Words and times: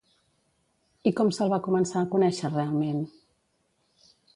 I 1.11 1.13
com 1.21 1.29
se'l 1.39 1.53
va 1.53 1.61
començar 1.67 2.03
a 2.03 2.11
conèixer 2.17 2.53
realment? 2.57 3.09